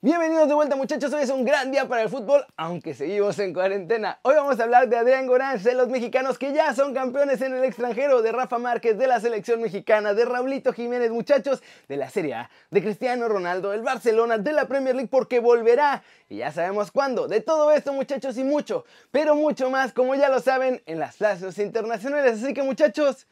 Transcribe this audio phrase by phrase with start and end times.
[0.00, 3.54] Bienvenidos de vuelta muchachos, hoy es un gran día para el fútbol, aunque seguimos en
[3.54, 4.18] cuarentena.
[4.22, 7.54] Hoy vamos a hablar de Adrián Gorán, de los mexicanos que ya son campeones en
[7.54, 12.10] el extranjero, de Rafa Márquez, de la selección mexicana, de Raulito Jiménez muchachos, de la
[12.10, 16.52] Serie A, de Cristiano Ronaldo, del Barcelona, de la Premier League porque volverá y ya
[16.52, 17.26] sabemos cuándo.
[17.26, 21.16] De todo esto muchachos y mucho, pero mucho más como ya lo saben en las
[21.16, 22.42] plazas internacionales.
[22.42, 23.26] Así que muchachos,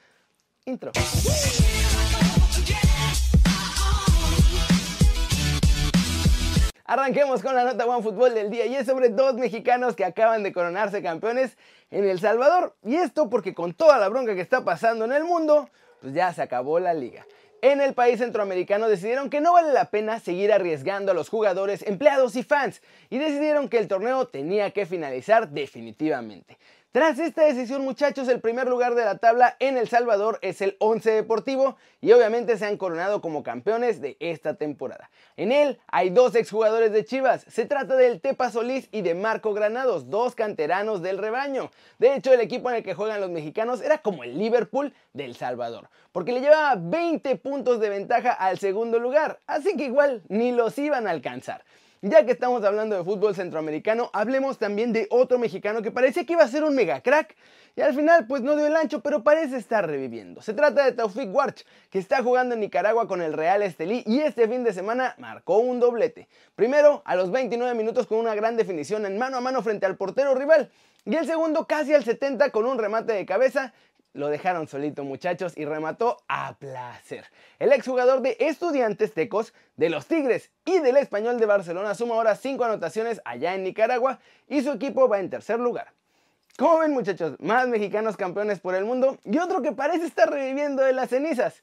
[0.64, 0.92] intro.
[6.92, 10.42] Arranquemos con la nota One Fútbol del día y es sobre dos mexicanos que acaban
[10.42, 11.56] de coronarse campeones
[11.90, 12.76] en El Salvador.
[12.84, 15.70] Y esto porque con toda la bronca que está pasando en el mundo,
[16.02, 17.24] pues ya se acabó la liga.
[17.62, 21.80] En el país centroamericano decidieron que no vale la pena seguir arriesgando a los jugadores,
[21.80, 26.58] empleados y fans y decidieron que el torneo tenía que finalizar definitivamente.
[26.92, 30.76] Tras esta decisión, muchachos, el primer lugar de la tabla en El Salvador es el
[30.78, 35.08] 11 Deportivo y obviamente se han coronado como campeones de esta temporada.
[35.38, 37.46] En él hay dos exjugadores de Chivas.
[37.48, 41.70] Se trata del Tepa Solís y de Marco Granados, dos canteranos del rebaño.
[41.98, 45.34] De hecho, el equipo en el que juegan los mexicanos era como el Liverpool del
[45.34, 50.52] Salvador, porque le llevaba 20 puntos de ventaja al segundo lugar, así que igual ni
[50.52, 51.64] los iban a alcanzar.
[52.04, 56.32] Ya que estamos hablando de fútbol centroamericano, hablemos también de otro mexicano que parecía que
[56.32, 57.36] iba a ser un mega crack
[57.76, 60.42] y al final pues no dio el ancho, pero parece estar reviviendo.
[60.42, 64.18] Se trata de Taufik Warch, que está jugando en Nicaragua con el Real Estelí y
[64.18, 66.26] este fin de semana marcó un doblete.
[66.56, 69.96] Primero, a los 29 minutos con una gran definición en mano a mano frente al
[69.96, 70.72] portero rival.
[71.04, 73.74] Y el segundo casi al 70 con un remate de cabeza
[74.14, 77.24] lo dejaron solito muchachos y remató a placer.
[77.58, 82.36] El exjugador de Estudiantes Tecos, de los Tigres y del Español de Barcelona suma ahora
[82.36, 84.18] 5 anotaciones allá en Nicaragua
[84.48, 85.92] y su equipo va en tercer lugar.
[86.58, 87.36] ¿Cómo ven muchachos?
[87.40, 91.62] Más mexicanos campeones por el mundo y otro que parece estar reviviendo de las cenizas.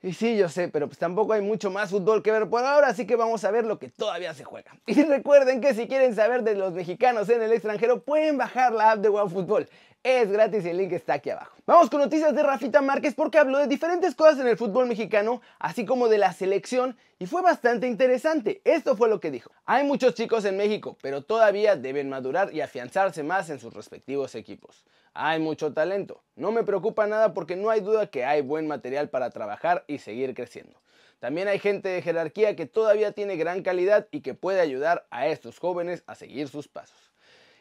[0.00, 2.86] Y sí, yo sé, pero pues tampoco hay mucho más fútbol que ver por ahora,
[2.86, 4.70] así que vamos a ver lo que todavía se juega.
[4.86, 8.92] Y recuerden que si quieren saber de los mexicanos en el extranjero, pueden bajar la
[8.92, 9.68] app de OneFootball.
[10.04, 11.56] Es gratis y el link está aquí abajo.
[11.66, 15.42] Vamos con noticias de Rafita Márquez porque habló de diferentes cosas en el fútbol mexicano,
[15.58, 18.62] así como de la selección, y fue bastante interesante.
[18.64, 19.50] Esto fue lo que dijo.
[19.64, 24.36] Hay muchos chicos en México, pero todavía deben madurar y afianzarse más en sus respectivos
[24.36, 24.84] equipos.
[25.14, 26.22] Hay mucho talento.
[26.36, 29.98] No me preocupa nada porque no hay duda que hay buen material para trabajar y
[29.98, 30.80] seguir creciendo.
[31.18, 35.26] También hay gente de jerarquía que todavía tiene gran calidad y que puede ayudar a
[35.26, 37.10] estos jóvenes a seguir sus pasos.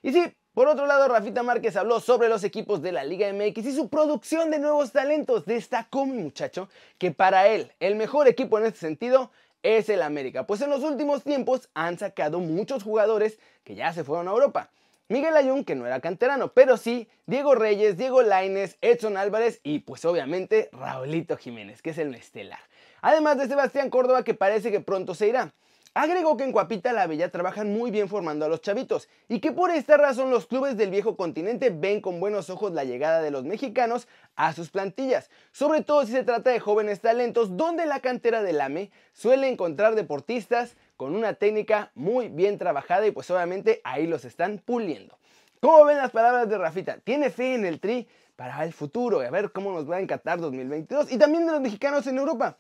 [0.04, 3.64] Y sí, por otro lado, Rafita Márquez habló sobre los equipos de la Liga MX
[3.64, 5.46] y su producción de nuevos talentos.
[5.46, 9.30] Destacó mi muchacho que para él el mejor equipo en este sentido
[9.62, 14.04] es el América, pues en los últimos tiempos han sacado muchos jugadores que ya se
[14.04, 14.72] fueron a Europa.
[15.10, 19.82] Miguel Ayun, que no era canterano, pero sí Diego Reyes, Diego Laines, Edson Álvarez y
[19.82, 22.62] pues obviamente Raulito Jiménez, que es el estelar.
[23.02, 25.54] Además de Sebastián Córdoba, que parece que pronto se irá.
[25.98, 29.52] Agregó que en Cuapita la Bella trabajan muy bien formando a los chavitos y que
[29.52, 33.32] por esta razón los clubes del viejo continente ven con buenos ojos la llegada de
[33.32, 38.00] los mexicanos a sus plantillas, sobre todo si se trata de jóvenes talentos donde la
[38.00, 43.82] cantera del AME suele encontrar deportistas con una técnica muy bien trabajada y pues obviamente
[43.84, 45.18] ahí los están puliendo.
[45.62, 47.00] ¿Cómo ven las palabras de Rafita?
[47.00, 50.02] Tiene fe en el Tri para el futuro y a ver cómo nos va a
[50.02, 52.56] encantar 2022 y también de los mexicanos en Europa.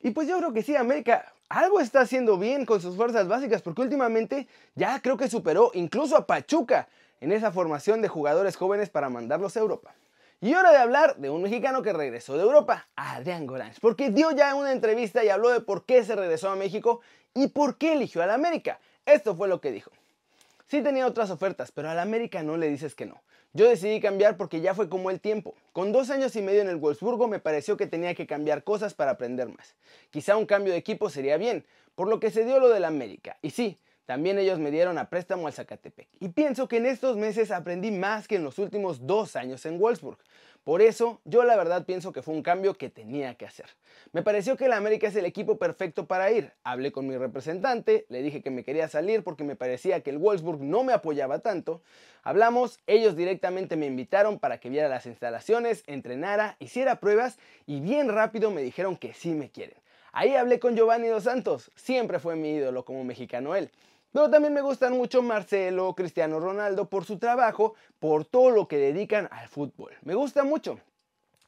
[0.00, 3.60] Y pues yo creo que sí, América algo está haciendo bien con sus fuerzas básicas
[3.60, 4.46] porque últimamente
[4.76, 6.88] ya creo que superó incluso a Pachuca
[7.20, 9.92] en esa formación de jugadores jóvenes para mandarlos a Europa.
[10.40, 14.30] Y hora de hablar de un mexicano que regresó de Europa, Adrián Goranz, porque dio
[14.30, 17.00] ya una entrevista y habló de por qué se regresó a México
[17.34, 18.78] y por qué eligió al América.
[19.04, 19.90] Esto fue lo que dijo.
[20.68, 23.20] Sí tenía otras ofertas, pero al América no le dices que no.
[23.52, 25.56] Yo decidí cambiar porque ya fue como el tiempo.
[25.72, 28.94] Con dos años y medio en el Wolfsburgo me pareció que tenía que cambiar cosas
[28.94, 29.74] para aprender más.
[30.10, 31.64] Quizá un cambio de equipo sería bien,
[31.96, 33.38] por lo que se dio lo del América.
[33.42, 36.08] Y sí, también ellos me dieron a préstamo al Zacatepec.
[36.20, 39.80] Y pienso que en estos meses aprendí más que en los últimos dos años en
[39.80, 40.18] Wolfsburg.
[40.64, 43.66] Por eso, yo la verdad pienso que fue un cambio que tenía que hacer.
[44.12, 46.52] Me pareció que el América es el equipo perfecto para ir.
[46.64, 50.18] Hablé con mi representante, le dije que me quería salir porque me parecía que el
[50.18, 51.82] Wolfsburg no me apoyaba tanto.
[52.22, 58.10] Hablamos, ellos directamente me invitaron para que viera las instalaciones, entrenara, hiciera pruebas y bien
[58.10, 59.78] rápido me dijeron que sí me quieren.
[60.12, 63.70] Ahí hablé con Giovanni Dos Santos, siempre fue mi ídolo como mexicano él.
[64.12, 68.76] Pero también me gustan mucho Marcelo, Cristiano Ronaldo por su trabajo, por todo lo que
[68.76, 69.92] dedican al fútbol.
[70.02, 70.80] Me gusta mucho.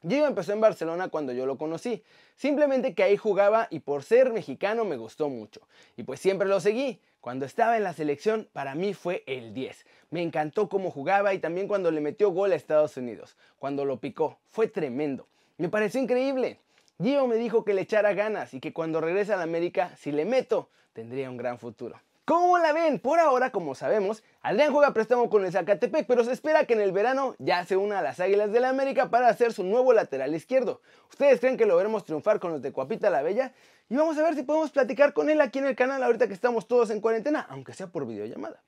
[0.02, 2.02] Diego empezó en Barcelona cuando yo lo conocí.
[2.36, 5.60] Simplemente que ahí jugaba y por ser mexicano me gustó mucho.
[5.96, 7.00] Y pues siempre lo seguí.
[7.20, 9.86] Cuando estaba en la selección, para mí fue el 10.
[10.10, 13.36] Me encantó cómo jugaba y también cuando le metió gol a Estados Unidos.
[13.58, 14.38] Cuando lo picó.
[14.48, 15.28] Fue tremendo.
[15.56, 16.58] Me pareció increíble.
[17.00, 20.10] Gio me dijo que le echara ganas y que cuando regrese a la América, si
[20.10, 22.00] le meto, tendría un gran futuro.
[22.24, 23.00] ¿Cómo la ven?
[23.00, 26.80] Por ahora, como sabemos, Adrián juega préstamo con el Zacatepec, pero se espera que en
[26.80, 29.92] el verano ya se una a las Águilas de la América para hacer su nuevo
[29.92, 30.82] lateral izquierdo.
[31.10, 33.52] ¿Ustedes creen que lo veremos triunfar con los de Cuapita la Bella?
[33.88, 36.34] Y vamos a ver si podemos platicar con él aquí en el canal ahorita que
[36.34, 38.62] estamos todos en cuarentena, aunque sea por videollamada.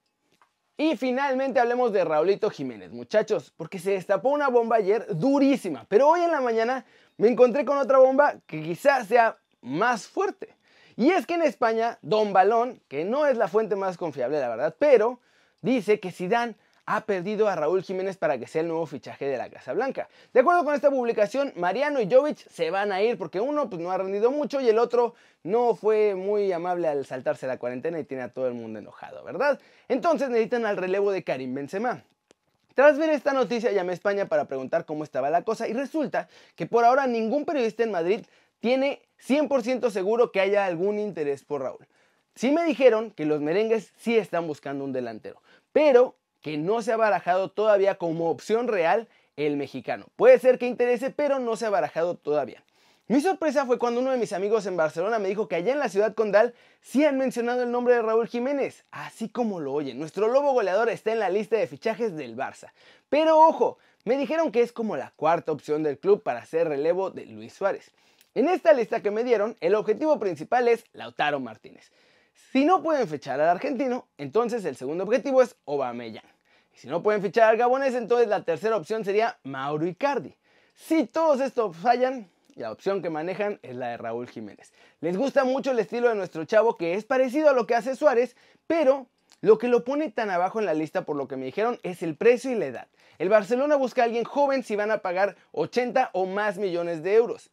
[0.76, 6.08] Y finalmente hablemos de Raulito Jiménez, muchachos, porque se destapó una bomba ayer durísima, pero
[6.08, 6.84] hoy en la mañana
[7.18, 10.56] me encontré con otra bomba que quizás sea más fuerte.
[10.96, 14.48] Y es que en España, Don Balón, que no es la fuente más confiable, la
[14.48, 15.20] verdad, pero
[15.62, 16.54] dice que Zidane
[16.86, 20.08] ha perdido a Raúl Jiménez para que sea el nuevo fichaje de la Casa Blanca.
[20.32, 23.80] De acuerdo con esta publicación, Mariano y Jovic se van a ir porque uno pues,
[23.80, 27.98] no ha rendido mucho y el otro no fue muy amable al saltarse la cuarentena
[27.98, 29.58] y tiene a todo el mundo enojado, ¿verdad?
[29.88, 32.02] Entonces necesitan al relevo de Karim Benzema.
[32.74, 36.28] Tras ver esta noticia llamé a España para preguntar cómo estaba la cosa y resulta
[36.56, 38.26] que por ahora ningún periodista en Madrid
[38.64, 41.86] tiene 100% seguro que haya algún interés por Raúl.
[42.34, 46.90] Sí me dijeron que los merengues sí están buscando un delantero, pero que no se
[46.90, 49.06] ha barajado todavía como opción real
[49.36, 50.06] el mexicano.
[50.16, 52.64] Puede ser que interese, pero no se ha barajado todavía.
[53.06, 55.78] Mi sorpresa fue cuando uno de mis amigos en Barcelona me dijo que allá en
[55.78, 59.98] la ciudad condal sí han mencionado el nombre de Raúl Jiménez, así como lo oyen.
[59.98, 62.72] Nuestro lobo goleador está en la lista de fichajes del Barça.
[63.10, 63.76] Pero ojo,
[64.06, 67.52] me dijeron que es como la cuarta opción del club para hacer relevo de Luis
[67.52, 67.92] Suárez.
[68.36, 71.92] En esta lista que me dieron, el objetivo principal es Lautaro Martínez.
[72.50, 76.24] Si no pueden fichar al argentino, entonces el segundo objetivo es Aubameyang.
[76.74, 80.34] Y si no pueden fichar al gabonés, entonces la tercera opción sería Mauro Icardi.
[80.74, 84.72] Si todos estos fallan, la opción que manejan es la de Raúl Jiménez.
[85.00, 87.94] Les gusta mucho el estilo de nuestro chavo, que es parecido a lo que hace
[87.94, 88.34] Suárez,
[88.66, 89.06] pero
[89.42, 92.02] lo que lo pone tan abajo en la lista, por lo que me dijeron, es
[92.02, 92.88] el precio y la edad.
[93.18, 97.14] El Barcelona busca a alguien joven si van a pagar 80 o más millones de
[97.14, 97.52] euros.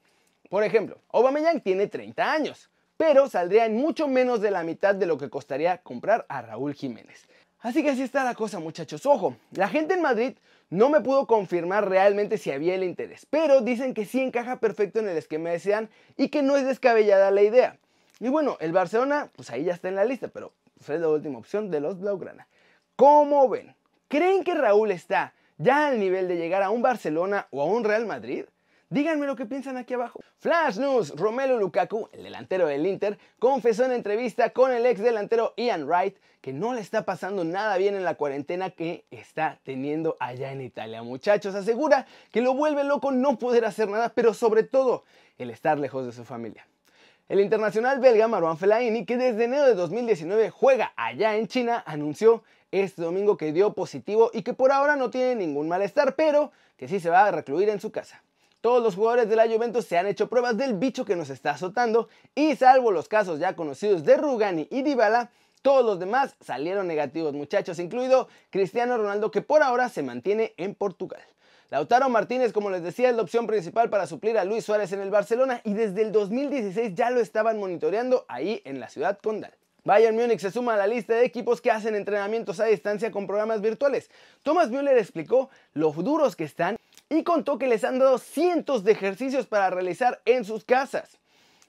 [0.51, 5.05] Por ejemplo, Aubameyang tiene 30 años, pero saldría en mucho menos de la mitad de
[5.05, 7.25] lo que costaría comprar a Raúl Jiménez.
[7.61, 9.05] Así que así está la cosa, muchachos.
[9.05, 10.33] Ojo, la gente en Madrid
[10.69, 14.99] no me pudo confirmar realmente si había el interés, pero dicen que sí encaja perfecto
[14.99, 17.77] en el esquema de Sean y que no es descabellada la idea.
[18.19, 21.07] Y bueno, el Barcelona, pues ahí ya está en la lista, pero pues, es la
[21.07, 22.45] última opción de los Blaugrana.
[22.97, 23.73] ¿Cómo ven?
[24.09, 27.85] ¿Creen que Raúl está ya al nivel de llegar a un Barcelona o a un
[27.85, 28.43] Real Madrid?
[28.91, 30.19] Díganme lo que piensan aquí abajo.
[30.39, 35.53] Flash News, Romelu Lukaku, el delantero del Inter, confesó en entrevista con el ex delantero
[35.55, 40.17] Ian Wright que no le está pasando nada bien en la cuarentena que está teniendo
[40.19, 41.03] allá en Italia.
[41.03, 45.05] Muchachos, asegura que lo vuelve loco no poder hacer nada, pero sobre todo
[45.37, 46.67] el estar lejos de su familia.
[47.29, 52.43] El internacional belga Marwan Fellaini, que desde enero de 2019 juega allá en China, anunció
[52.71, 56.89] este domingo que dio positivo y que por ahora no tiene ningún malestar, pero que
[56.89, 58.21] sí se va a recluir en su casa.
[58.61, 61.51] Todos los jugadores de la Juventus se han hecho pruebas del bicho que nos está
[61.51, 65.31] azotando y salvo los casos ya conocidos de Rugani y Dybala,
[65.63, 70.75] todos los demás salieron negativos muchachos, incluido Cristiano Ronaldo que por ahora se mantiene en
[70.75, 71.23] Portugal.
[71.71, 75.01] Lautaro Martínez, como les decía, es la opción principal para suplir a Luis Suárez en
[75.01, 79.53] el Barcelona y desde el 2016 ya lo estaban monitoreando ahí en la ciudad condal.
[79.83, 83.25] Bayern Múnich se suma a la lista de equipos que hacen entrenamientos a distancia con
[83.25, 84.11] programas virtuales.
[84.43, 86.77] Thomas Müller explicó lo duros que están
[87.11, 91.19] y contó que les han dado cientos de ejercicios para realizar en sus casas.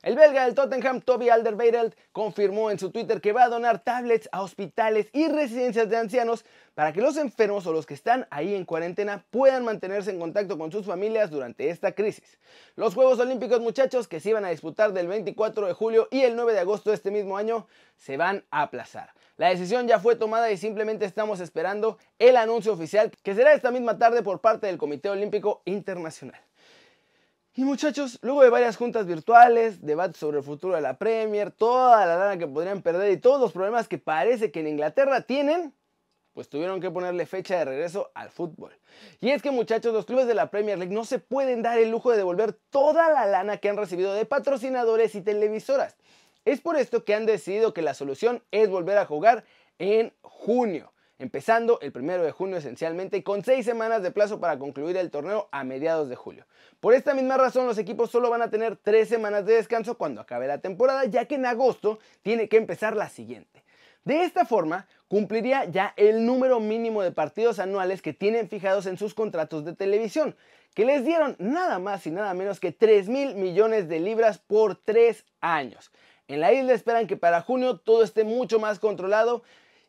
[0.01, 4.29] El belga del Tottenham, Toby Alderweireld, confirmó en su Twitter que va a donar tablets
[4.31, 6.45] a hospitales y residencias de ancianos
[6.75, 10.57] para que los enfermos o los que están ahí en cuarentena puedan mantenerse en contacto
[10.59, 12.39] con sus familias durante esta crisis.
[12.77, 16.37] Los Juegos Olímpicos, muchachos, que se iban a disputar del 24 de julio y el
[16.37, 19.13] 9 de agosto de este mismo año, se van a aplazar.
[19.37, 23.71] La decisión ya fue tomada y simplemente estamos esperando el anuncio oficial que será esta
[23.71, 26.41] misma tarde por parte del Comité Olímpico Internacional.
[27.55, 32.07] Y muchachos, luego de varias juntas virtuales, debates sobre el futuro de la Premier, toda
[32.07, 35.75] la lana que podrían perder y todos los problemas que parece que en Inglaterra tienen,
[36.33, 38.73] pues tuvieron que ponerle fecha de regreso al fútbol.
[39.21, 41.91] Y es que muchachos, los clubes de la Premier League no se pueden dar el
[41.91, 45.97] lujo de devolver toda la lana que han recibido de patrocinadores y televisoras.
[46.45, 49.45] Es por esto que han decidido que la solución es volver a jugar
[49.79, 54.97] en junio empezando el primero de junio esencialmente con seis semanas de plazo para concluir
[54.97, 56.47] el torneo a mediados de julio.
[56.81, 60.21] Por esta misma razón los equipos solo van a tener tres semanas de descanso cuando
[60.21, 63.63] acabe la temporada ya que en agosto tiene que empezar la siguiente.
[64.05, 68.99] De esta forma, cumpliría ya el número mínimo de partidos anuales que tienen fijados en
[68.99, 70.35] sus contratos de televisión,
[70.75, 74.75] que les dieron nada más y nada menos que 3 mil millones de libras por
[74.75, 75.93] tres años.
[76.33, 79.43] En la isla esperan que para junio todo esté mucho más controlado,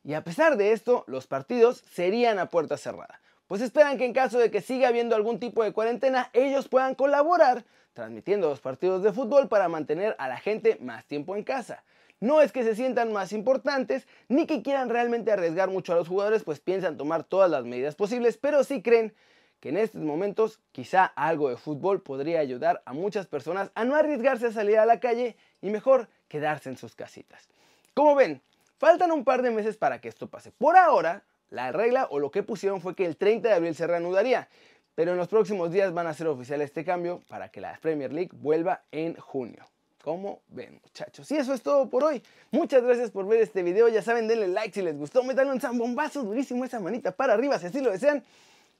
[0.03, 3.21] y a pesar de esto, los partidos serían a puerta cerrada.
[3.47, 6.95] pues esperan que en caso de que siga habiendo algún tipo de cuarentena, ellos puedan
[6.95, 11.85] colaborar transmitiendo los partidos de fútbol para mantener a la gente más tiempo en casa.
[12.19, 16.09] No es que se sientan más importantes, ni que quieran realmente arriesgar mucho a los
[16.09, 19.13] jugadores, pues piensan tomar todas las medidas posibles, pero sí creen
[19.63, 23.95] que en estos momentos quizá algo de fútbol podría ayudar a muchas personas a no
[23.95, 27.47] arriesgarse a salir a la calle y mejor quedarse en sus casitas.
[27.93, 28.41] Como ven,
[28.79, 30.51] faltan un par de meses para que esto pase.
[30.51, 31.21] Por ahora,
[31.51, 34.49] la regla o lo que pusieron fue que el 30 de abril se reanudaría,
[34.95, 38.11] pero en los próximos días van a ser oficial este cambio para que la Premier
[38.11, 39.63] League vuelva en junio.
[40.03, 41.29] Como ven muchachos.
[41.29, 42.23] Y eso es todo por hoy.
[42.49, 43.87] Muchas gracias por ver este video.
[43.89, 45.23] Ya saben, denle like si les gustó.
[45.23, 48.23] Métanle un zambombazo durísimo esa manita para arriba si así lo desean.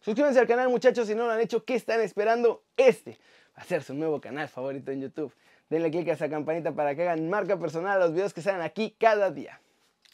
[0.02, 1.64] Suscríbanse al canal muchachos si no lo han hecho.
[1.64, 2.64] ¿Qué están esperando?
[2.76, 3.20] Este
[3.56, 5.32] va a ser su nuevo canal favorito en YouTube.
[5.74, 8.62] Denle click a esa campanita para que hagan marca personal a los videos que salen
[8.62, 9.60] aquí cada día.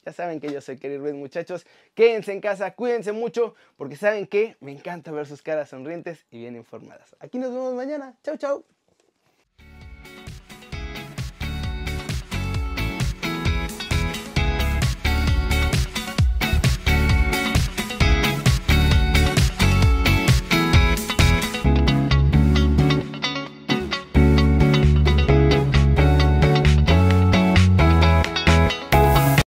[0.05, 1.65] Ya saben que yo soy Kerry Ruiz, muchachos.
[1.95, 6.39] Quédense en casa, cuídense mucho, porque saben que me encanta ver sus caras sonrientes y
[6.39, 7.13] bien informadas.
[7.19, 8.15] Aquí nos vemos mañana.
[8.23, 8.78] Chau, chau.